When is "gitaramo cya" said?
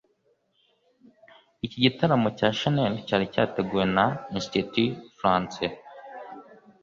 1.83-2.49